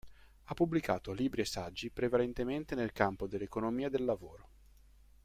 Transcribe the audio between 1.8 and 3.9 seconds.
prevalentemente nel campo dell'economia